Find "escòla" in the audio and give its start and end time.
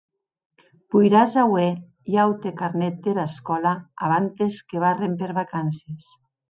3.33-3.77